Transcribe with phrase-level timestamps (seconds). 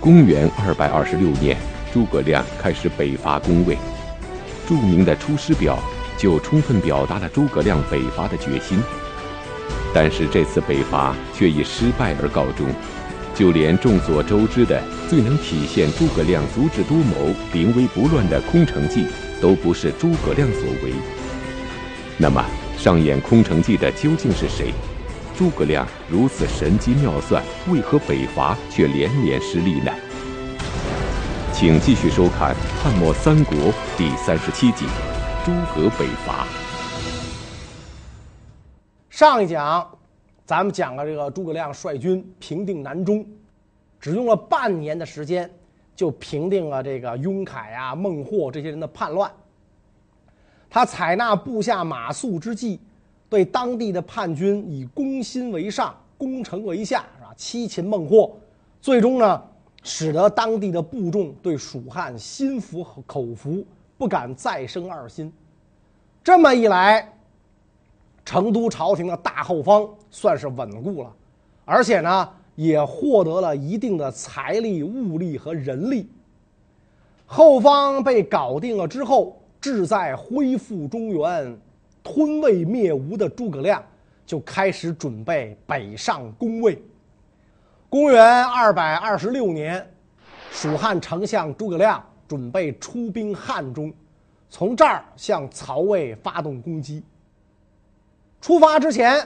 [0.00, 1.56] 公元二百二十六年，
[1.92, 3.76] 诸葛亮开始北伐攻魏。
[4.68, 5.76] 著名的《出师表》
[6.20, 8.78] 就充分表达了诸葛亮北伐的决心。
[9.92, 12.68] 但是这次北伐却以失败而告终。
[13.34, 19.06] 就连众所周知的最能体现诸葛亮足智多谋、临危不乱的空城计，
[19.40, 20.92] 都不是诸葛亮所为。
[22.16, 22.44] 那么，
[22.76, 24.72] 上演空城计的究竟是谁？
[25.38, 29.92] 诸葛亮如此神机妙算，为何北伐却连连失利呢？
[31.54, 32.52] 请继续收看
[32.82, 33.56] 《汉末三国》
[33.96, 34.84] 第三十七集
[35.44, 36.44] 《诸葛北伐》。
[39.10, 39.88] 上一讲，
[40.44, 43.24] 咱们讲了这个诸葛亮率军平定南中，
[44.00, 45.48] 只用了半年的时间，
[45.94, 49.30] 就平定了这个雍凯啊、孟获这些人的叛乱。
[50.68, 52.80] 他采纳部下马谡之计。
[53.28, 57.32] 对当地的叛军以攻心为上，攻城为下，是吧？
[57.36, 58.36] 七擒孟获，
[58.80, 59.42] 最终呢，
[59.82, 63.64] 使得当地的部众对蜀汉心服口服，
[63.96, 65.32] 不敢再生二心。
[66.24, 67.12] 这么一来，
[68.24, 71.12] 成都朝廷的大后方算是稳固了，
[71.64, 76.08] 而且呢，也获得了一定的财力、物力和人力。
[77.26, 81.58] 后方被搞定了之后，志在恢复中原。
[82.10, 83.84] 吞魏灭吴的诸葛亮
[84.24, 86.82] 就开始准备北上攻魏。
[87.90, 89.86] 公元二百二十六年，
[90.50, 93.92] 蜀汉丞相诸葛亮准备出兵汉中，
[94.48, 97.04] 从这儿向曹魏发动攻击。
[98.40, 99.20] 出发之前，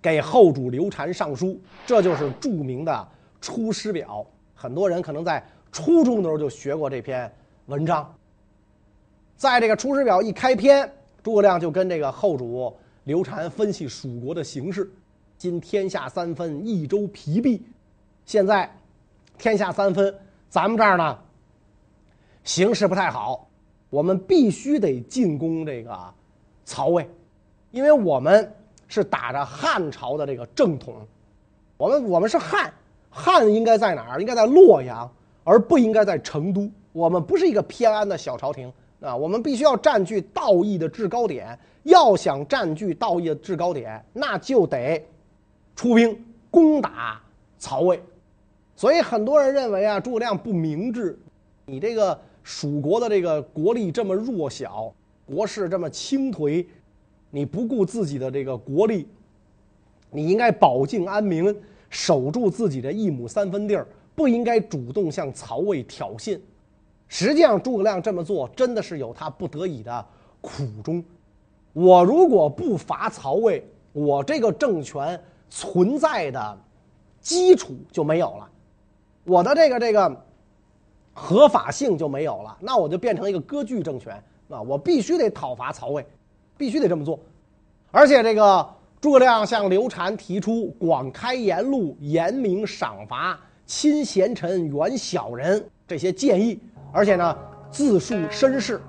[0.00, 2.92] 给后主刘禅上书，这就是著名的
[3.44, 4.24] 《出师表》。
[4.54, 7.30] 很多人可能在初中的时候就学过这篇
[7.66, 8.14] 文章。
[9.36, 10.88] 在这个《出师表》一开篇。
[11.22, 14.90] 诸葛亮就跟这个后主刘禅分析蜀国的形势，
[15.36, 17.62] 今天下三分，益州疲弊。
[18.24, 18.70] 现在
[19.38, 20.14] 天下三分，
[20.48, 21.18] 咱们这儿呢
[22.44, 23.48] 形势不太好，
[23.90, 25.98] 我们必须得进攻这个
[26.64, 27.08] 曹魏，
[27.70, 28.50] 因为我们
[28.88, 30.94] 是打着汉朝的这个正统，
[31.76, 32.72] 我们我们是汉，
[33.10, 34.20] 汉应该在哪儿？
[34.20, 35.10] 应该在洛阳，
[35.44, 36.70] 而不应该在成都。
[36.92, 38.72] 我们不是一个偏安的小朝廷。
[39.00, 41.58] 啊，我们必须要占据道义的制高点。
[41.84, 45.02] 要想占据道义的制高点，那就得
[45.74, 47.18] 出兵攻打
[47.58, 47.98] 曹魏。
[48.76, 51.18] 所以很多人认为啊，诸葛亮不明智。
[51.64, 54.92] 你这个蜀国的这个国力这么弱小，
[55.24, 56.66] 国势这么倾颓，
[57.30, 59.08] 你不顾自己的这个国力，
[60.10, 61.54] 你应该保境安民，
[61.88, 66.38] 守住自己的一亩三分地儿，不应该主动向曹魏挑衅。
[67.12, 70.06] 实际上，诸葛亮这么做真的是有他不得已的
[70.40, 71.04] 苦衷。
[71.72, 73.62] 我如果不伐曹魏，
[73.92, 76.58] 我这个政权存在的
[77.20, 78.48] 基础就没有了，
[79.24, 80.24] 我的这个这个
[81.12, 84.14] 合法性就没有了，那我就变成一个割据政权
[84.48, 84.62] 啊！
[84.62, 86.06] 我必须得讨伐曹魏，
[86.56, 87.18] 必须得这么做。
[87.90, 88.64] 而且，这个
[89.00, 96.60] 诸葛亮向刘禅提出广开言路、严明赏罚、亲贤臣、远小人这些建议。
[96.92, 97.36] 而且呢，
[97.70, 98.80] 自述身世，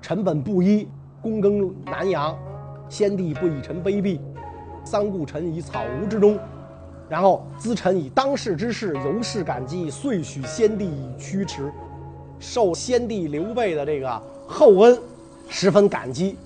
[0.00, 0.88] 臣本布衣，
[1.22, 2.36] 躬耕南阳，
[2.88, 4.18] 先帝不以臣卑鄙，
[4.84, 6.38] 三顾臣以草屋之中，
[7.08, 11.70] 然后咨臣以当世之事由是感激，遂许先帝以驱驰，
[12.38, 14.98] 受先帝刘备的这个厚恩，
[15.48, 16.38] 十分感激，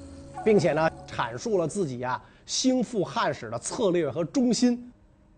[0.44, 4.92] 并且呢，阐述了自己啊兴复汉室的策略和忠心，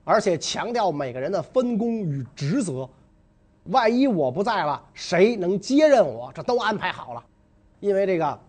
[0.04, 2.88] 而且强调每个人的分工与职责。
[3.65, 6.32] 万一我不在了，谁能接任我？
[6.34, 7.22] 这都安排好了，
[7.78, 8.41] 因为这个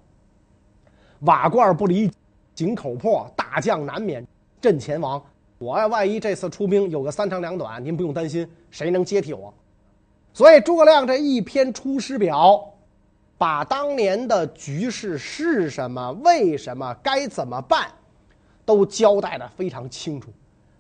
[1.22, 2.09] 瓦罐不离
[2.55, 4.25] 井口破，大将难免
[4.61, 5.22] 阵前亡。
[5.59, 9.53] 我，万一这次出兵有个三长两短，您不用担心，谁能接替我？
[10.33, 12.73] 所以诸葛亮这一篇出师表，
[13.38, 17.91] 把当年的局势是什么、为什么、该怎么办，
[18.66, 20.29] 都交代得非常清楚。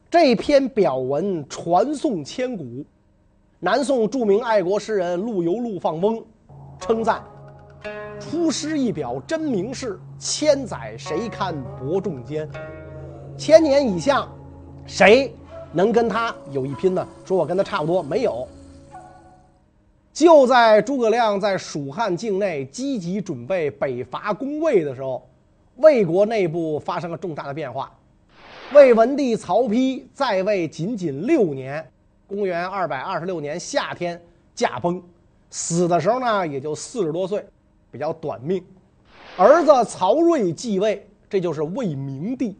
[0.09, 2.83] 这篇表文传颂千古。
[3.63, 6.19] 南宋著名爱国诗人陆游、陆放翁
[6.79, 7.23] 称赞
[8.19, 12.49] ：“出师一表真名士，千载谁堪伯仲间？
[13.37, 14.27] 千年以下，
[14.87, 15.31] 谁
[15.71, 17.07] 能跟他有一拼呢？
[17.23, 18.47] 说我跟他差不多，没有。
[20.11, 25.29] 就在诸葛亮在蜀汉境内积极准备北伐攻魏的时候，
[25.75, 27.91] 魏国内部发生了重大的变化。
[28.73, 31.87] 魏文帝曹丕在位仅仅六年。”
[32.31, 34.19] 公元二百二十六年夏天
[34.55, 35.03] 驾崩，
[35.49, 37.45] 死的时候呢也就四十多岁，
[37.91, 38.63] 比较短命。
[39.35, 42.57] 儿子曹睿继位，这就是魏明帝。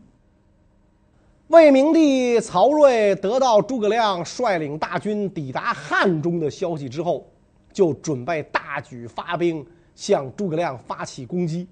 [1.48, 7.26] 魏明帝曹睿得到诸葛亮率领大军抵达汉中的消息之后，
[7.72, 9.66] 就准备大举发兵
[9.96, 11.66] 向诸葛亮发起攻击。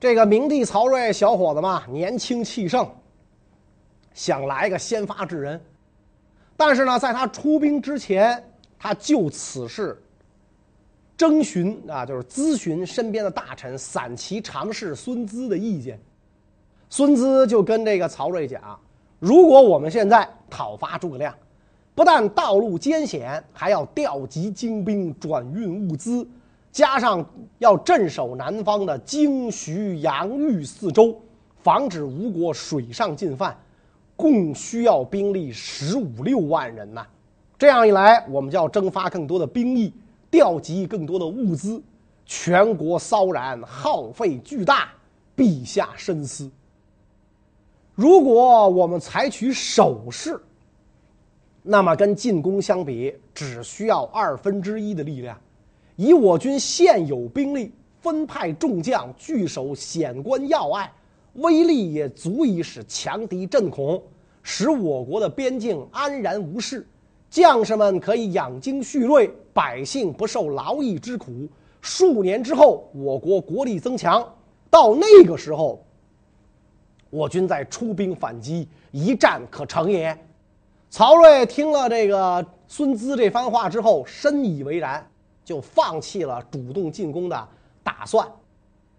[0.00, 2.88] 这个明帝曹睿小伙子嘛，年轻气盛，
[4.12, 5.60] 想来个先发制人。
[6.62, 8.44] 但是呢，在他出兵之前，
[8.78, 9.98] 他就此事
[11.16, 15.98] 征询啊，就是咨询身边的大臣散骑常侍孙资的意见。
[16.90, 18.78] 孙资就跟这个曹睿讲
[19.18, 21.34] ：“如果我们现在讨伐诸葛亮，
[21.94, 26.28] 不但道路艰险，还要调集精兵、转运物资，
[26.70, 27.24] 加上
[27.56, 31.18] 要镇守南方的荆徐杨豫四州，
[31.62, 33.58] 防止吴国水上进犯，
[34.20, 37.06] 共需要兵力十五六万人呐。
[37.58, 39.92] 这样一来，我们就要征发更多的兵役，
[40.30, 41.82] 调集更多的物资，
[42.26, 44.90] 全国骚然，耗费巨大，
[45.36, 46.50] 陛下深思。”
[47.96, 50.40] 如果我们采取守势，
[51.62, 55.38] 那么跟进攻相比，只需要二分之一的力量。
[55.96, 60.90] 以我军现有兵力，分派众将据守险关要隘，
[61.34, 64.02] 威力也足以使强敌震恐，
[64.42, 66.86] 使我国的边境安然无事。
[67.28, 71.48] 将士们可以养精蓄锐，百姓不受劳役之苦。
[71.80, 74.26] 数年之后，我国国力增强，
[74.68, 75.82] 到那个时候。
[77.08, 80.16] 我军再出兵反击，一战可成也。
[80.90, 85.08] 曹睿听了这个孙资这番话之后，深以为然，
[85.44, 87.48] 就放弃了主动进攻的
[87.82, 88.28] 打算。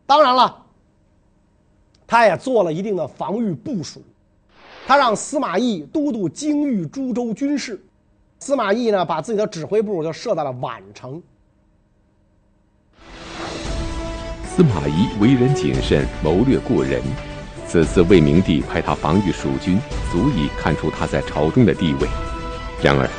[0.06, 0.66] 当然了，
[2.12, 4.04] 他也做了一定的防御部署。
[4.86, 7.82] 他让司马懿都督京豫诸州军事，
[8.40, 11.24] 司马懿呢，把自己的指挥部就设在了宛城。
[14.46, 17.02] 司马懿为人谨慎，谋略过人。
[17.66, 19.80] 此次魏明帝派他防御蜀军，
[20.12, 22.10] 足以看出他在朝中的地位。
[22.84, 23.10] 然而，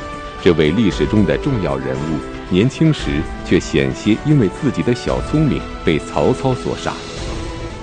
[0.43, 2.19] 这位历史中的重要人物，
[2.53, 6.93] 年轻时却险些因为自己的小聪明被曹操所杀。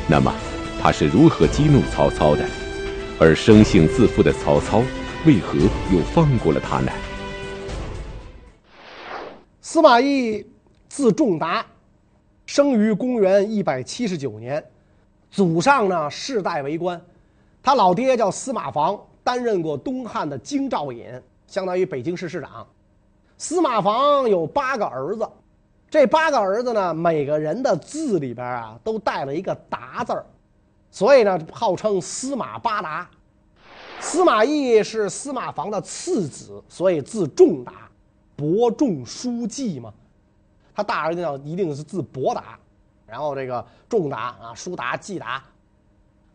[0.08, 0.32] 那么，
[0.82, 2.42] 他是如何激怒曹操的？
[3.20, 4.82] 而生性自负的曹操，
[5.26, 5.58] 为何
[5.92, 6.90] 又放过了他呢？
[9.60, 10.42] 司马懿，
[10.88, 11.66] 字仲达，
[12.46, 14.64] 生于公元一百七十九年。
[15.30, 16.98] 祖上呢世代为官，
[17.62, 21.06] 他老爹叫司马防，担任过东汉的京兆尹，
[21.46, 22.66] 相当于北京市市长。
[23.36, 25.28] 司马防有八个儿子，
[25.90, 30.24] 这八个儿子呢，每个人的字里边啊都带了一个“达”字儿，
[30.90, 33.08] 所以呢号称司马八达。
[34.00, 37.90] 司马懿是司马防的次子，所以字仲达，
[38.34, 39.92] 伯仲叔季嘛。
[40.74, 42.58] 他大儿子叫一定是字伯达。
[43.06, 45.42] 然后这个仲达啊，叔达、季达，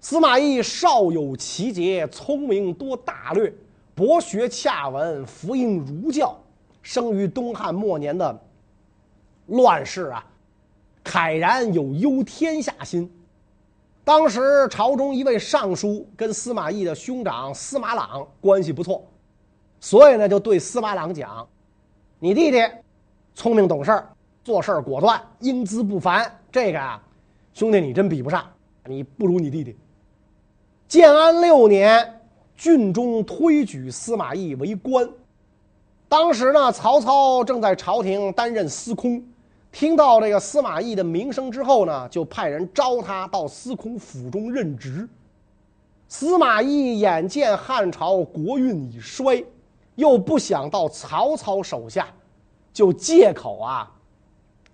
[0.01, 3.51] 司马懿少有奇节，聪明多大略，
[3.95, 6.37] 博学洽文，服膺儒教，
[6.83, 8.37] 生于东汉末年的
[9.47, 10.25] 乱世啊，
[11.03, 13.09] 慨然有忧天下心。
[14.05, 19.03] 当时朝中一位尚书跟司马懿的兄长司马朗关系不错，
[19.79, 21.45] 所以呢就对司马朗讲
[22.19, 22.59] ：“你弟弟
[23.33, 23.99] 聪明懂事，
[24.43, 27.01] 做事果断，英姿不凡。”这个啊，
[27.55, 28.45] 兄弟，你真比不上，
[28.85, 29.75] 你不如你弟弟。
[30.87, 32.21] 建安六年，
[32.55, 35.09] 郡中推举司马懿为官。
[36.07, 39.25] 当时呢，曹操正在朝廷担任司空，
[39.75, 45.05] 听到这个司马懿的名声之后呢，就派人招他到司空府中任职。
[46.07, 49.45] 司马懿眼见汉朝国运已衰，
[49.95, 52.07] 又不想到曹操手下，
[52.71, 53.91] 就借口啊，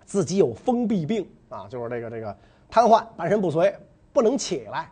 [0.04, 1.28] 自己有风痹病。
[1.48, 2.36] 啊，就是这个这个
[2.70, 3.74] 瘫痪，半身不遂，
[4.12, 4.88] 不能起来，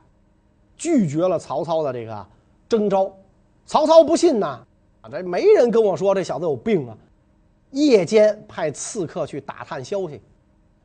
[0.77, 2.27] 拒绝了曹操的这个
[2.69, 3.09] 征召。
[3.65, 4.59] 曹操不信呐，
[5.03, 6.99] 啊，这没人跟我说这小子有病啊。
[7.71, 10.21] 夜间派刺客去打探消息，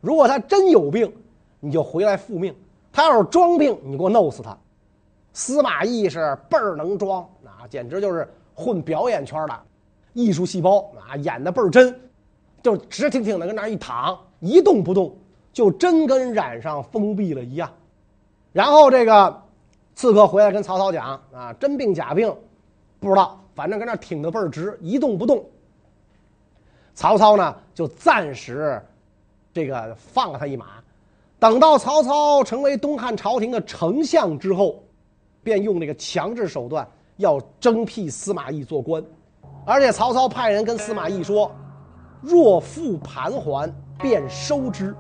[0.01, 1.11] 如果他真有病，
[1.59, 2.53] 你就回来复命；
[2.91, 4.57] 他要是装病，你给我弄死他。
[5.33, 9.59] 司马懿是倍儿能装，啊，简直就是混表演圈的
[10.13, 11.99] 艺术细胞啊，演的倍儿真，
[12.61, 15.15] 就直挺挺的跟那一躺，一动不动。
[15.51, 17.71] 就真跟染上风痹了一样，
[18.51, 19.41] 然后这个
[19.95, 22.35] 刺客回来跟曹操讲啊，真病假病
[22.99, 25.45] 不知道，反正跟那挺的倍儿直，一动不动。
[26.95, 28.81] 曹操呢就暂时
[29.53, 30.65] 这个放了他一马，
[31.37, 34.81] 等到曹操成为东汉朝廷的丞相之后，
[35.43, 36.87] 便用这个强制手段
[37.17, 39.03] 要征辟司马懿做官，
[39.65, 41.53] 而且曹操派人跟司马懿说，
[42.21, 44.95] 若复盘桓，便收之。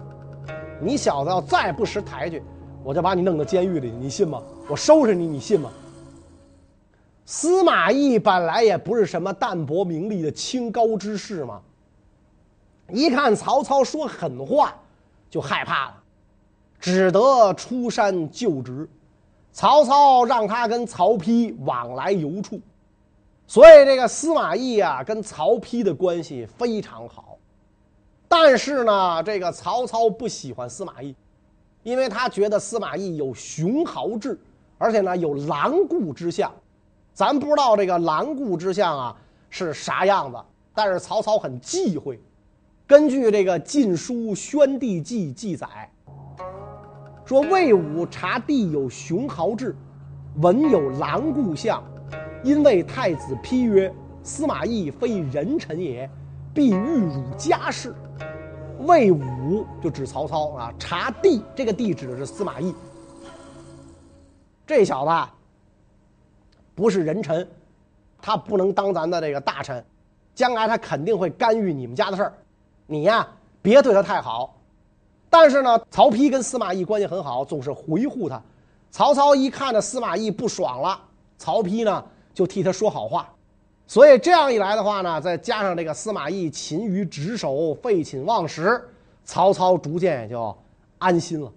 [0.81, 2.43] 你小子要再不识抬举，
[2.83, 4.43] 我就把你弄到监狱里，你信吗？
[4.67, 5.71] 我收拾你，你信吗？
[7.25, 11.59] 司马懿本来也不是什么淡泊名利的清高之士嘛，
[12.89, 14.73] 一看曹操说狠话，
[15.29, 15.95] 就害怕了，
[16.79, 18.87] 只得出山就职。
[19.51, 22.59] 曹操让他跟曹丕往来游处，
[23.47, 27.37] 所以这个司马懿啊，跟曹丕的关系非常好。
[28.27, 31.15] 但是呢，这个曹操不喜欢司马懿，
[31.83, 34.37] 因为他觉得司马懿有雄豪志，
[34.77, 36.51] 而且呢有狼顾之相。
[37.13, 39.15] 咱不知道这个狼顾之相啊
[39.49, 40.37] 是啥样子，
[40.73, 42.19] 但是曹操很忌讳。
[42.87, 45.67] 根据这个《晋书·宣帝纪》记载，
[47.25, 49.75] 说魏武察帝有雄豪志，
[50.35, 51.83] 文有狼顾相，
[52.43, 56.07] 因为太子批曰：“司马懿非人臣也，
[56.53, 57.91] 必欲辱家事。”
[58.85, 62.71] 魏武就指曹操啊，察帝这个帝指的是司马懿。
[64.67, 65.31] 这小子。
[66.75, 67.47] 不是人臣，
[68.21, 69.83] 他不能当咱的这个大臣，
[70.35, 72.33] 将来他肯定会干预你们家的事儿，
[72.87, 73.27] 你呀
[73.61, 74.55] 别对他太好。
[75.29, 78.41] 但是呢，曹丕跟司马懿关系很好，总是回护他。
[78.91, 80.99] 曹操一看着司马懿不爽了，
[81.37, 83.27] 曹丕呢就替他说好话。
[83.87, 88.81] 所以这样一来的话呢，再加上这个司马懿勤于职守，废寝忘食，
[89.23, 90.55] 曹操逐渐也就
[90.97, 91.51] 安心了。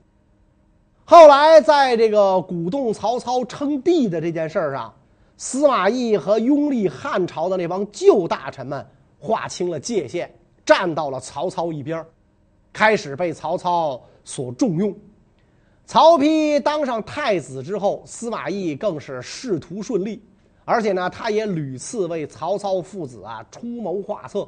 [1.04, 4.92] 后来在这个鼓动曹操称帝的这件事上。
[5.40, 8.84] 司马懿和拥立汉朝的那帮旧大臣们
[9.20, 10.28] 划清了界限，
[10.68, 12.04] 站到了曹操一边，
[12.74, 14.94] 开始被曹操所重用。
[15.86, 20.22] 曹丕当上太子之后，司马懿更是仕途顺利，
[20.66, 24.46] 而且呢，他也屡次为曹操父子啊出谋划策。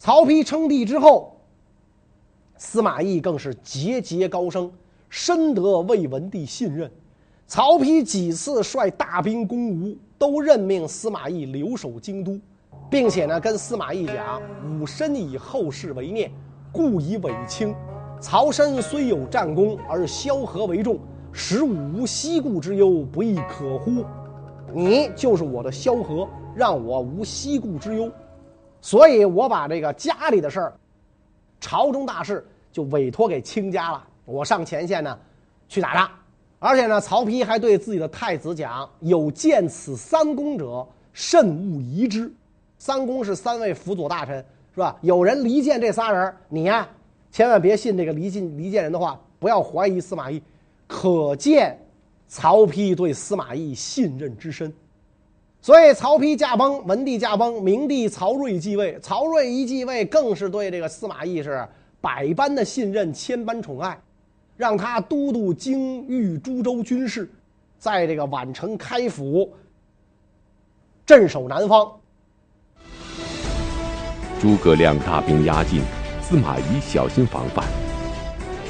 [0.00, 1.40] 曹丕称帝之后，
[2.56, 4.72] 司马懿更是节节高升，
[5.08, 6.90] 深得魏文帝信任。
[7.46, 12.36] 曹丕几次率大兵攻吴，都任命司马懿留守京都，
[12.90, 16.30] 并且呢跟司马懿讲：“吾身以后世为念，
[16.72, 17.72] 故以委卿。
[18.20, 20.98] 曹参虽有战功，而萧何为重，
[21.32, 24.04] 使吾无西顾之忧，不亦可乎？
[24.74, 28.10] 你就是我的萧何，让我无西顾之忧。
[28.80, 30.72] 所以我把这个家里的事儿，
[31.60, 34.04] 朝中大事就委托给卿家了。
[34.24, 35.16] 我上前线呢，
[35.68, 36.10] 去打仗。”
[36.58, 42.30] 而且呢，曹丕还对自己的太子讲：“有见此三公者，慎勿疑之。
[42.80, 44.42] 三公是三位辅佐大臣，
[44.74, 44.96] 是吧？
[45.02, 46.88] 有人离间这仨人，你呀，
[47.30, 50.42] 千万别信这个离间离间人的话，不要怀疑司马懿。
[50.86, 51.78] 可见
[52.26, 54.72] 曹丕对司马懿信任之深。
[55.60, 58.98] 所以曹丕驾崩，文帝驾崩，明帝曹睿继位。
[59.00, 61.68] 曹睿一继位，更是对这个司马懿是
[62.00, 64.00] 百般的信任，千般宠爱。
[64.56, 67.30] 让他都督京豫诸州军事，
[67.78, 69.52] 在这个宛城开府，
[71.04, 71.99] 镇守南方。
[74.40, 75.82] 诸葛亮大兵压境，
[76.22, 77.62] 司马懿小心防范。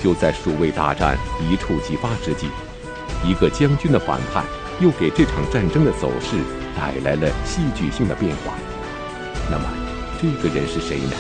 [0.02, 2.48] 就在蜀魏大战一触即发之际，
[3.24, 4.44] 一个将军的反叛，
[4.80, 6.42] 又给这场战争的走势
[6.76, 8.54] 带来了戏剧性的变化。
[9.48, 9.64] 那么，
[10.20, 11.12] 这个人是谁呢？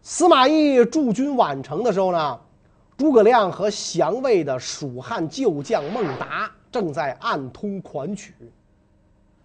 [0.00, 2.38] 司马懿驻军宛城的时候呢，
[2.96, 8.32] 诸葛亮和降魏的蜀汉旧将孟达正在暗通款曲。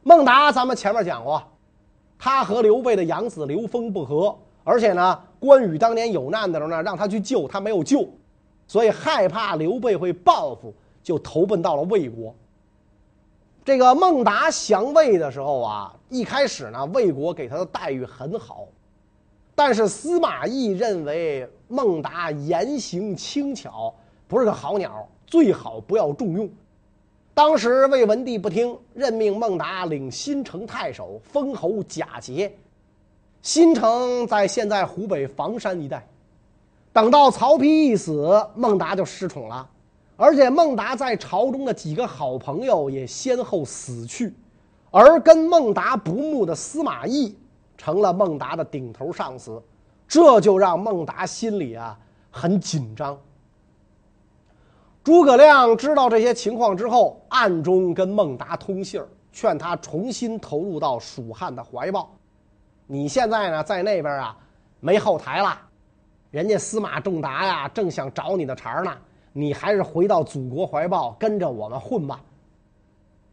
[0.03, 1.41] 孟达，咱们前面讲过，
[2.17, 8.07] 他和刘备的养子刘封不和，而且呢，关羽当年有难的时候呢，让他去救，他没有救，
[8.67, 12.33] 所以害怕刘备会报复，就投奔到了魏国。
[13.63, 18.65] 这个孟达降魏的时候啊，一开始呢，魏国给他的待遇很好。
[19.55, 23.93] 但是司马懿认为孟达言行轻巧，
[24.27, 26.49] 不是个好鸟，最好不要重用。
[27.35, 32.49] 当时魏文帝不听，任命孟达领新城太守，封侯贾节。
[33.41, 36.07] 新城在现在湖北房山一带。
[36.93, 39.69] 等到曹丕一死，孟达就失宠了，
[40.15, 44.33] 而且孟达在朝中的几个好朋友也先后死去，
[44.89, 47.35] 而跟孟达不睦的司马懿。
[47.77, 49.61] 成了孟达的顶头上司，
[50.07, 51.99] 这就让孟达心里啊
[52.31, 53.19] 很紧张。
[55.05, 62.09] 诸葛亮知道这些情况之后，暗中跟孟达通信儿，劝他重新投入到蜀汉的怀抱。
[62.87, 64.35] 你现在呢，在那边啊
[64.79, 65.55] 没后台了，
[66.31, 68.91] 人家司马仲达呀正想找你的茬呢，
[69.31, 72.19] 你还是回到祖国怀抱，跟着我们混吧。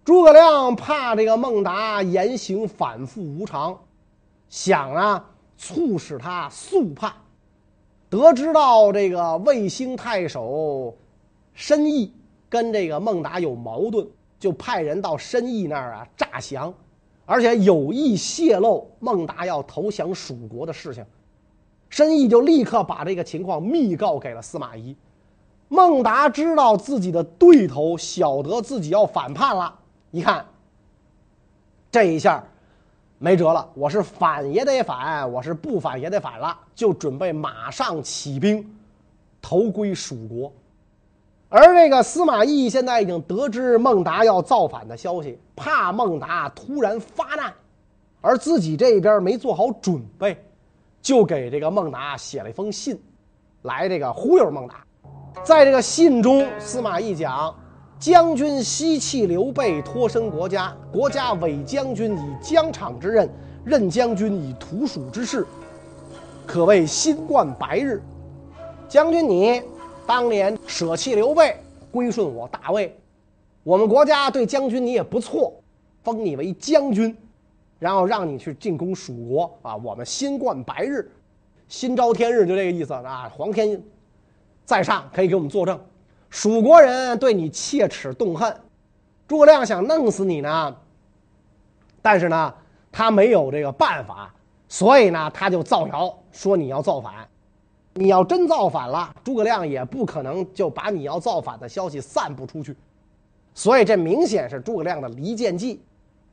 [0.04, 3.74] 诸葛亮怕这个孟达言行反复无常。
[4.50, 5.24] 想啊，
[5.56, 7.10] 促使他速叛。
[8.10, 10.94] 得知到这个魏兴太守
[11.54, 12.12] 申义
[12.48, 14.06] 跟这个孟达有矛盾，
[14.38, 16.72] 就派人到申义那儿啊诈降，
[17.26, 21.04] 而且有意泄露孟达要投降蜀国的事情。
[21.88, 24.96] 申义就立刻把这个情况密告给了司马懿。
[25.68, 29.78] 孟达知道自己的对头晓得自己要反叛了，
[30.10, 30.44] 一看，
[31.90, 32.42] 这一下
[33.18, 38.66] 没辙了，我是反也得反，我是不反也得反了，就准备马上起兵
[39.40, 40.52] 投归蜀国。
[41.54, 47.52] 而这个司马懿现在已经得知孟达要造反的消息，怕孟达突然发难，
[48.22, 50.42] 而自己这边没做好准备。
[51.02, 52.98] 就给这个孟达写了一封信，
[53.62, 54.82] 来这个忽悠孟达。
[55.42, 57.54] 在这个信中，司马懿讲
[58.00, 63.28] ：“将军西弃刘备，脱身国家，国家委将军以疆场之任，
[63.62, 65.46] 任将军以图蜀之事，
[66.46, 68.00] 可谓新冠白日。
[68.88, 69.62] 将军你
[70.06, 71.56] 当年舍弃刘备，
[71.90, 72.96] 归顺我大魏，
[73.62, 75.54] 我们国家对将军你也不错，
[76.02, 77.16] 封你为将军。”
[77.78, 79.74] 然后让你去进攻蜀国啊！
[79.74, 81.10] 我们新冠白日，
[81.66, 83.28] 新朝天日，就这个意思啊！
[83.34, 83.82] 皇天
[84.64, 85.80] 在上，可以给我们作证。
[86.30, 88.56] 蜀国人对你切齿动恨，
[89.26, 90.76] 诸葛亮想弄死你呢，
[92.00, 92.54] 但是呢，
[92.92, 94.32] 他没有这个办法，
[94.68, 97.28] 所以呢，他就造谣说你要造反。
[97.94, 102.74] 你要真造反了，诸葛亮也不可能就把你要造反的消息散布出去。
[103.54, 105.82] 所以这明显是诸葛亮的离间计。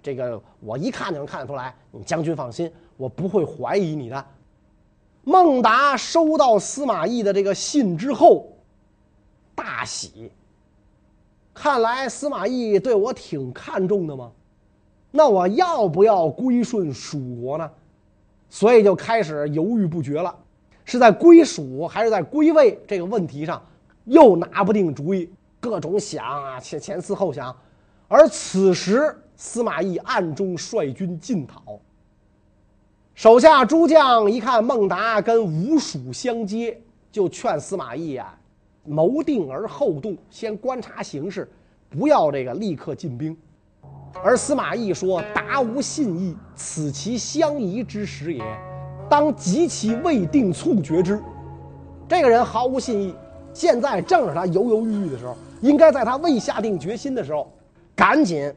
[0.01, 4.25] 这个我一看就能看得出来，你将军放心，我不会怀疑你的。
[5.25, 8.47] 孟达收到司马懿的这个信之后，
[9.53, 10.31] 大喜。
[11.53, 14.31] 看来司马懿对我挺看重的嘛，
[15.11, 17.69] 那我要不要归顺蜀国呢？
[18.49, 20.33] 所以就开始犹豫不决了，
[20.89, 23.61] 是在归属还是在归位这个问题上，
[24.05, 25.29] 又拿不定主意，
[25.59, 27.55] 各种想啊，前前思后想。
[28.07, 31.79] 而此时，司马懿暗中率军进讨，
[33.13, 38.35] 手下诸将一看孟达跟吴蜀相接，就劝司马懿、啊，
[38.83, 41.47] 谋定而后动，先观察形势，
[41.87, 43.37] 不要这个立刻进兵。
[44.23, 48.43] 而司马懿说：“达无信义，此其相宜之时也，
[49.09, 51.21] 当及其未定，促决之。”
[52.07, 53.15] 这个人毫无信义，
[53.53, 57.51] 现在正是他犹犹豫豫的时候，应该在他未下定决心的时候，
[57.95, 58.53] 赶紧。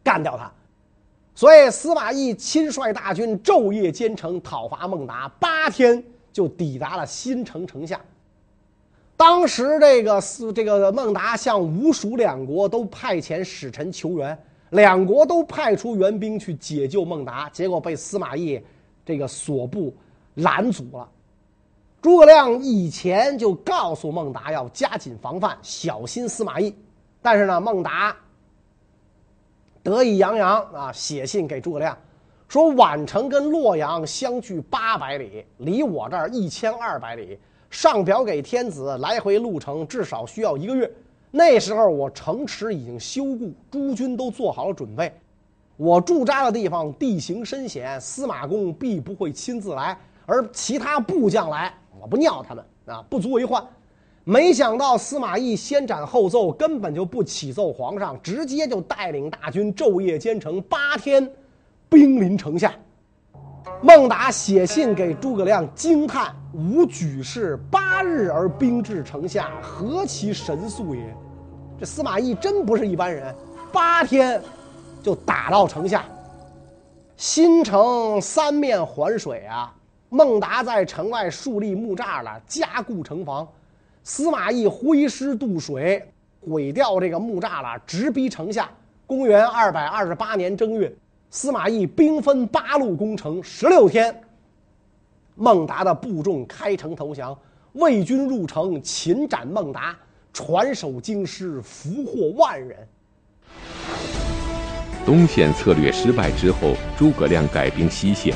[0.00, 0.50] 干掉他，
[1.34, 6.02] 所以司马懿亲率大军昼夜兼程讨伐孟达，八天
[6.32, 8.00] 就抵达了新城城下。
[9.18, 14.38] 当时这个司这个孟达向吴蜀两国都派遣使臣求援，
[14.70, 18.58] 两国都派出援兵去解救孟达，结果被司马懿
[19.08, 19.90] 这个所部
[20.34, 21.08] 拦阻了。
[22.02, 26.74] 诸葛亮以前就告诉孟达要加紧防范，小心司马懿，
[27.22, 28.14] 但是呢，孟达。
[29.82, 31.96] 得意洋洋啊，写信给诸葛亮，
[32.48, 37.38] 说宛城跟洛阳相距八百里，离我这儿一千二百里。
[37.70, 40.90] 上表给天子，来回路程至少需要一个月。
[41.30, 45.10] 那时候我城池已经修固，诸军都做好了准备。
[45.78, 53.64] 我驻扎的地方地形深险，司马公必不会亲自来，而其他部将来，我不尿他们啊，不足为患。
[54.24, 61.30] 没想到司马懿先斩后奏，根本就不启奏皇上，直接就带领大军昼夜兼程，八天
[61.88, 62.74] 兵临城下。
[63.80, 71.16] 孟达写信给诸葛亮，惊叹：“吾举事八日而兵至城下，何其神速也！”
[71.78, 73.32] 这司马懿真不是一般人，
[73.70, 74.42] 八天
[75.02, 76.04] 就打到城下。
[77.16, 79.74] 新城三面环水啊，
[80.08, 83.46] 孟达在城外树立木栅了，加固城防。
[84.04, 86.02] 司马懿挥师渡水，
[86.40, 88.70] 毁掉这个木栅了，直逼城下。
[89.06, 90.94] 公元二百二十八年正月，
[91.30, 94.22] 司马懿兵分八路攻城，十六天，
[95.34, 97.36] 孟达的部众开城投降，
[97.72, 99.96] 魏军入城，擒斩孟达，
[100.32, 102.86] 传首京师，俘获万人。
[105.08, 108.34] 东线策略失败之后，诸葛亮改兵西线，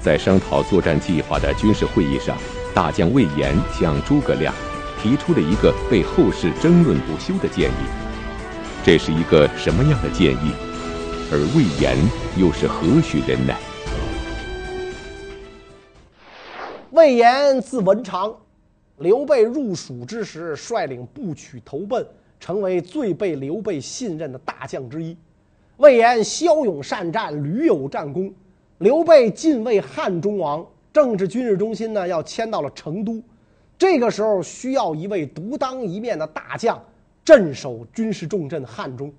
[0.00, 2.36] 在商讨作战计划的军事会议上，
[2.74, 4.52] 大将魏延向诸葛亮。
[5.00, 7.84] 提出了一个被后世争论不休的建议，
[8.82, 10.52] 这是一个什么样的建议？
[11.30, 11.96] 而魏延
[12.36, 13.54] 又是何许人呢？
[16.90, 18.34] 魏延字文长，
[18.98, 22.04] 刘备入蜀之时，率领部曲投奔，
[22.40, 25.16] 成为最被刘备信任的大将之一。
[25.82, 28.32] 魏延骁勇善战，屡有战功。
[28.78, 33.20] 刘备进位汉中王，政治军事中心呢要迁到了成都。
[33.76, 36.80] 这个时候需要一位独当一面的大将，
[37.24, 39.12] 镇守军事重镇汉中。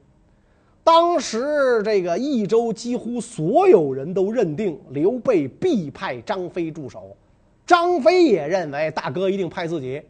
[0.85, 7.17] 当时这个益州几乎所有人都认定刘备必派张飞驻守，
[7.67, 10.01] 张飞也认为大哥一定派自己，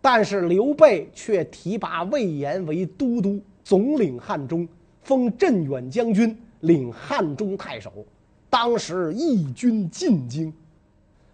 [0.00, 4.66] 但是刘备却提拔魏延为都督，总领汉中，
[5.08, 7.90] 封镇远将军，领汉中太守。
[8.50, 10.52] 当时义军进京，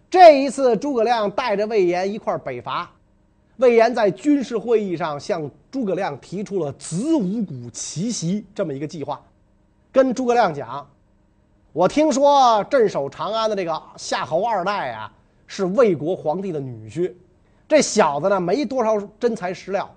[0.09, 2.89] 这一次诸葛亮带着魏延一块北伐。
[3.57, 9.21] 魏延在军事会议上向诸葛亮提出了子午谷奇袭这么一个计划，
[9.91, 10.89] 跟诸葛亮讲
[11.73, 15.11] ：“我听说镇守长安的这个夏侯二代啊，
[15.47, 17.11] 是魏国皇帝的女婿，
[17.67, 19.93] 这小子呢没多少真材实料，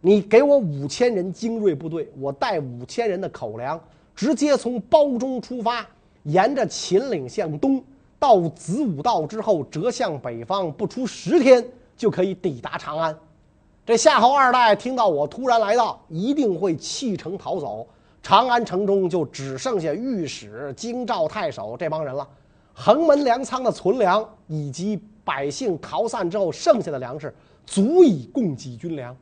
[0.00, 3.80] 你给我五千人精锐部队，我带五千人的口粮，
[4.14, 5.86] 直接从包中出发，
[6.24, 7.82] 沿着秦岭向东，
[8.18, 11.64] 到子午道之后折向北方，不出十天。”
[11.98, 13.18] 就可以抵达长安。
[13.84, 17.84] 这夏侯二代听到我突然来到，一定会弃城逃走。
[18.22, 22.24] 长安城中就只剩下御史、京兆太守这帮人了。
[22.72, 27.34] 横门粮仓的存粮以及百姓逃散之后剩下的粮食，
[27.66, 29.16] 足以供给军粮。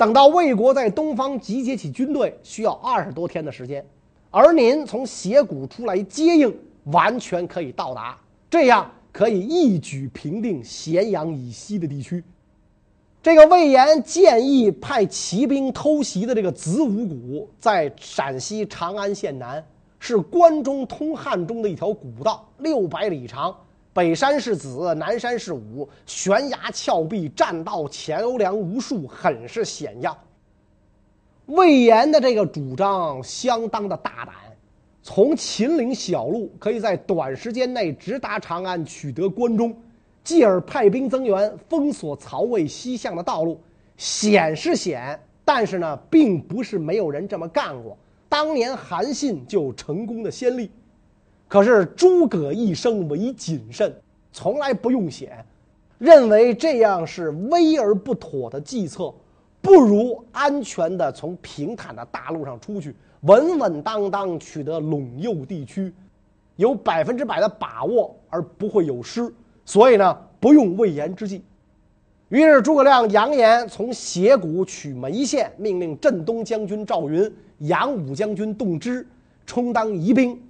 [0.00, 3.84] 等到魏国在东方集结起军队，需要二十多天的时间。
[4.30, 8.18] 而您从斜谷出来接应，完全可以到达。
[8.48, 8.90] 这样。
[9.12, 12.22] 可以一举平定咸阳以西的地区。
[13.20, 19.62] 这个魏延建议派骑兵偷袭的这个子午谷，在陕西长安县南，
[19.98, 23.52] 是关中通汉中的一条古道，六百里长，
[23.92, 30.16] 北山是子，南山是武，悬崖峭壁，栈道钱欧梁无数，很是险要。
[31.46, 34.34] 魏延的这个主张相当的大胆。
[35.02, 39.74] 从秦岭小路可以在短时间内直达长安，取得关中，
[40.22, 43.58] 继而派兵增援，封锁曹魏西向的道路。
[43.96, 47.98] 险是险，但是呢，并不是没有人这么干过。
[48.28, 50.70] 当年韩信就成功的先例。
[51.50, 53.92] 可是诸葛一生唯谨慎，
[54.30, 55.44] 从来不用险，
[55.98, 59.12] 认为这样是危而不妥的计策，
[59.60, 62.94] 不如安全地从平坦的大路上出去。
[63.22, 65.92] 稳稳当当取得陇右地区，
[66.54, 69.28] 有百分之百的把握而不会有失，
[69.64, 71.42] 所以呢，不用魏延之计。
[72.28, 79.04] 于是诸葛亮扬言从斜谷取眉县，命令镇东将军赵云、扬武将军动之
[79.44, 80.40] 充当疑兵，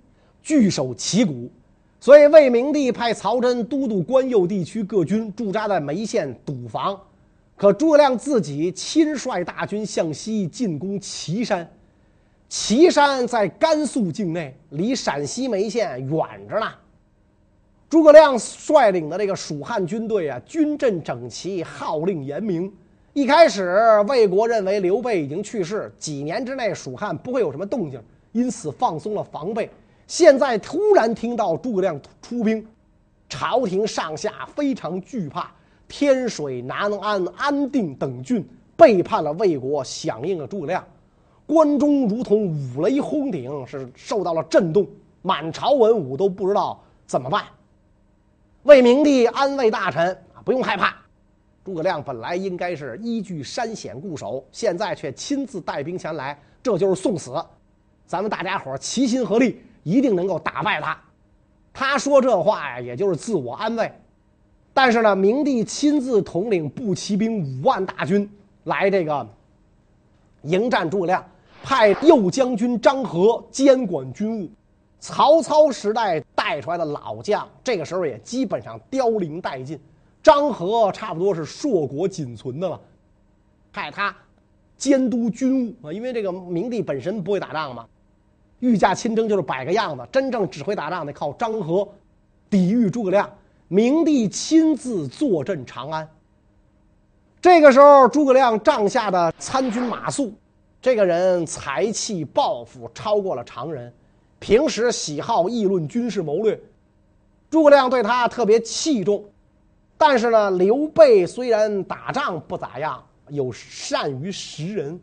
[0.43, 1.51] 据守旗鼓。
[1.99, 6.99] 所以魏明帝派曹真都督关右地区各军驻扎在眉县堵防，
[7.57, 11.71] 可诸葛亮自己亲率大军向西进攻岐山。
[12.49, 16.67] 岐山在甘肃境内，离陕西眉县远着呢。
[17.89, 22.73] 诸葛亮率领的这个蜀汉军队啊，军阵整齐，号令严明。
[23.13, 28.01] 一开始，魏国认为刘备已经去世，几年之内蜀汉不会有什么动静，
[28.33, 29.69] 因此放松了防备。
[30.11, 32.67] 现在突然听到诸葛亮出兵，
[33.29, 35.49] 朝廷上下非常惧怕。
[35.87, 38.45] 天水、南安、安定等郡
[38.77, 40.85] 背叛了魏国，响应了诸葛亮。
[41.47, 44.85] 关中如同五雷轰顶，是受到了震动，
[45.23, 47.45] 满朝文武都不知道怎么办。
[48.65, 50.93] 魏明帝安慰大臣啊，不用害怕。
[51.65, 57.33] 诸葛亮本来应该是依据山险固守，现在却亲自带兵前来，这就是送死。
[58.09, 60.99] 咱们大家伙齐心合力，一定能够打败他。
[61.73, 63.91] 他说这话呀，也就是自我安慰。
[64.73, 68.29] 但是呢，明帝亲自统领步骑兵五万大军
[68.65, 69.29] 来这个
[70.43, 71.25] 迎战诸葛亮。
[71.63, 74.49] 派右将军张合监管军务，
[74.99, 79.79] 曹操时代带出来的老将，这个时候也基本上凋零殆尽。
[80.23, 82.81] 张合差不多是硕果仅存的了，
[83.75, 84.17] 派他
[84.79, 87.87] 监督军务啊，因为这个明帝本身不会打仗嘛，
[88.61, 91.87] 御驾亲征就是摆个样子，真正指挥打仗得靠张合
[92.49, 93.31] 抵御诸葛亮。
[93.69, 96.09] 明帝亲自坐镇长安。
[97.41, 100.31] 这个时候，诸葛亮帐下的参军马谡。
[100.83, 103.93] 这个人才气抱负超过了常人，
[104.39, 106.59] 平时喜好议论军事谋略，
[107.51, 109.23] 诸葛亮对他特别器重。
[109.99, 114.99] 但是呢，刘备虽然打仗不咋样，又善于识人。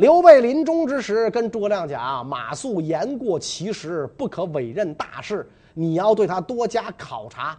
[0.00, 7.54] 刘备临终之时跟诸葛亮讲：“马谡言过其实，不可委任大事，你要对他多加考察。”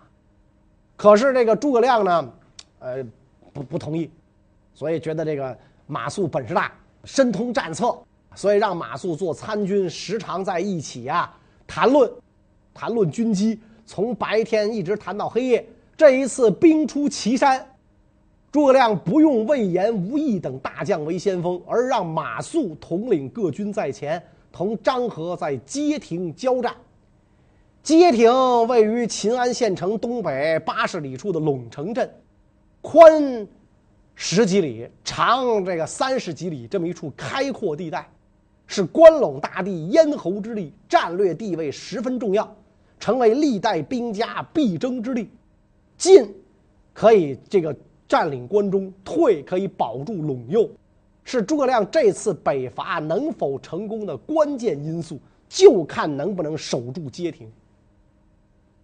[0.97, 2.33] 可是这个诸葛亮呢，
[2.79, 3.05] 呃，
[3.53, 4.09] 不不同意，
[4.73, 6.71] 所以觉得这个马谡本事大。
[7.03, 7.95] 深通战策，
[8.33, 11.31] 所以让马谡做参军，时常在一起啊
[11.67, 12.11] 谈论，
[12.73, 15.63] 谈论军机，从白天一直谈到黑夜。
[15.95, 17.63] 这一次兵出祁山，
[18.51, 26.75] 诸葛亮不用魏延、吴懿等大将为先锋，而让马谡统领各军在前，同张合在街亭交战。
[27.81, 28.29] 街亭
[28.67, 32.13] 位于秦安县城东北八十里处的陇城镇，
[32.81, 33.47] 宽
[34.15, 38.05] 十几里，长这个三十几里，这么一处开阔地带，
[38.67, 42.53] 是关陇大地咽喉之地，战略地位十分重要，
[42.99, 45.29] 成为历代兵家必争之地。
[45.97, 46.35] 进
[46.93, 47.73] 可以这个
[48.11, 50.69] 占领关中，退可以保住陇右，
[51.23, 57.49] 是诸葛亮这次北伐能否成功的关键因素，就看能不能守住街亭。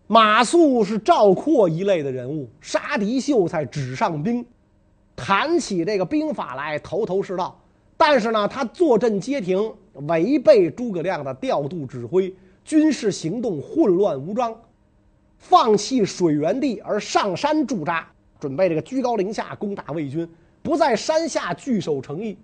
[0.08, 4.46] 马谡是赵括一类的人物，杀敌秀才，纸上兵，
[5.14, 7.60] 谈起这个兵法来头头是道。
[7.98, 9.74] 但是呢，他坐镇街亭，
[10.08, 14.56] 违背诸葛亮的调度指挥，军事行动混乱无章，
[15.38, 18.10] 放弃水源地而上山驻扎，
[18.40, 20.30] 准备这个居高临下攻打魏军，
[20.62, 22.38] 不在山下据守城邑。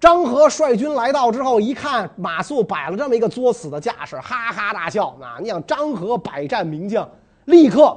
[0.00, 5.10] 张合率军来到之后，一看马谡摆了这么一个作死的架势，哈哈大笑。
[5.20, 7.08] 啊，你想张合百战名将，
[7.44, 7.96] 立刻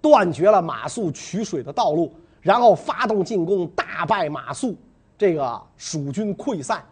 [0.00, 4.74] 断绝了马谡取水的道路，然后发动进攻，大败马谡，
[5.16, 6.84] 这个蜀军溃散。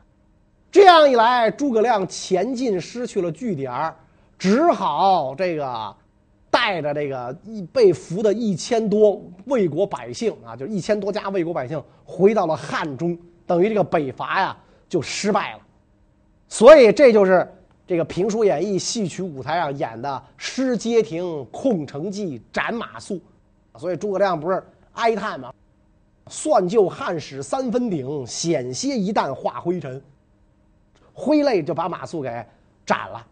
[0.70, 3.92] 这样一来，诸葛亮前进失去了据点，
[4.38, 5.94] 只好这个
[6.62, 13.18] 带着这个一被俘的一千多魏国百姓啊，就一千多家魏国百姓回到了汉中。
[13.44, 14.56] 等于这个北伐呀
[14.88, 15.58] 就失败了，
[16.46, 17.52] 所以这就是
[17.84, 23.20] 这个评书演义戏曲舞台上演的失街亭、空城计、斩马谡，
[23.76, 25.52] 所以诸葛亮不是哀叹吗？
[26.28, 30.00] 算就汉史三分鼎，险些一旦化灰尘。
[31.12, 32.46] 挥泪就把马谡给
[32.86, 33.26] 斩了。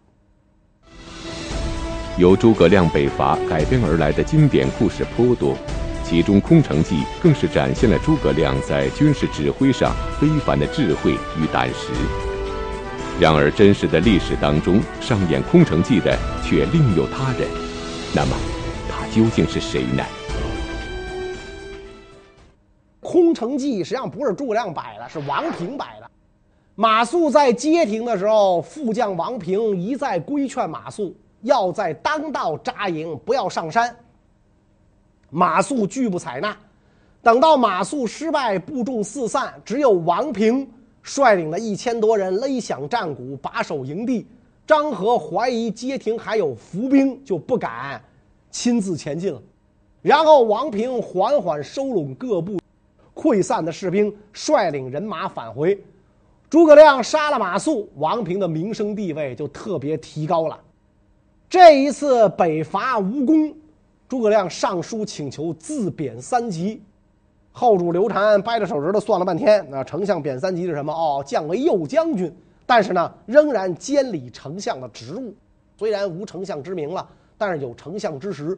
[2.20, 5.56] 由诸葛亮北伐改编而来的经典故事颇多。
[6.04, 11.94] 其中《空城计》更是展现了诸葛亮在军事指挥上非凡的智慧与胆识。
[13.18, 17.48] 然而，真实的历史当中上演《空城计》的却另有他人。
[18.14, 18.36] 那么，
[18.90, 20.04] 他究竟是谁呢？
[23.00, 26.10] 《空城计》实际上不是诸葛亮摆的，是王平摆的。
[26.74, 33.94] 马谡在街亭的时候，副将王平一再规劝马谡要在当道扎营，不要上山。
[35.30, 36.56] 马谡拒不采纳，
[37.22, 40.68] 等到马谡失败，部众四散，只有王平
[41.02, 44.26] 率领了一千多人勒响战鼓，把守营地。
[44.66, 48.00] 张合怀疑街亭还有伏兵，就不敢
[48.50, 49.42] 亲自前进了。
[50.02, 52.58] 然后王平缓缓收拢各部
[53.14, 55.76] 溃散的士兵，率领人马返回。
[56.48, 60.58] 诸葛亮杀了马谡，王平的名声地位就特别提高了。
[61.50, 63.52] 这一次北伐无功。
[64.08, 66.80] 诸葛亮上书请求自贬三级，
[67.50, 70.92] 后主刘禅掰着手指头算了半天，那丞相贬三级是什么？
[70.92, 72.32] 哦，降为右将军，
[72.66, 75.34] 但是呢，仍然监理丞相的职务，
[75.76, 77.04] 虽然无丞相之名了，
[77.36, 78.56] 但是有丞相之实。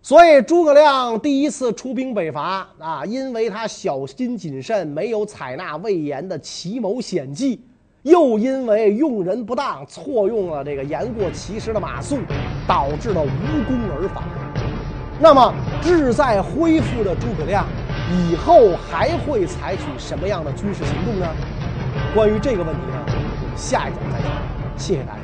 [0.00, 7.60] 所以诸葛亮第一次出兵北伐啊，因为他小心谨慎，没有采纳魏延的奇谋险计。
[8.02, 12.18] 又因为用人不当，错用了这个言过其实的马谡，
[12.66, 13.26] 导致了无
[13.68, 14.24] 功而返。
[15.20, 17.64] 那么志在恢复的诸葛亮，
[18.10, 21.28] 以后还会采取什么样的军事行动呢？
[22.12, 24.32] 关于这个问题呢，我们下一讲再讲。
[24.76, 25.21] 谢谢大家。